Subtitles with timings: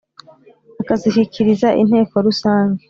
[0.81, 2.79] akazishyikiriza Inteko rusange